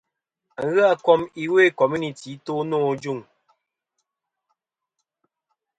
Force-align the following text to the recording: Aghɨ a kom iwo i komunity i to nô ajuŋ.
Aghɨ 0.61 0.79
a 0.91 0.93
kom 1.05 1.21
iwo 1.43 1.57
i 1.67 1.69
komunity 1.79 2.27
i 2.33 2.41
to 2.45 2.53
nô 2.69 2.77
ajuŋ. 2.91 3.19